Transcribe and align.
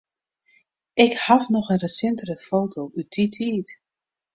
Ik 1.05 1.13
haw 1.25 1.43
noch 1.51 1.69
in 1.73 1.81
resintere 1.85 2.35
foto 2.47 2.81
út 2.99 3.07
dy 3.15 3.25
tiid. 3.33 3.67